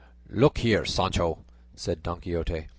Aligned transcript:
"Look 0.31 0.57
here, 0.57 0.83
Sancho," 0.83 1.45
said 1.75 2.01
Don 2.01 2.21
Quixote. 2.21 2.69